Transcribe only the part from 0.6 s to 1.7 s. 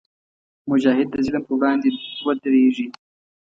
مجاهد د ظلم پر